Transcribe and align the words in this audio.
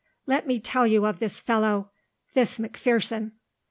Let 0.25 0.47
me 0.47 0.59
tell 0.59 0.87
you 0.87 1.05
of 1.05 1.19
this 1.19 1.39
fellow 1.39 1.91
this 2.33 2.57
McPherson!" 2.57 3.33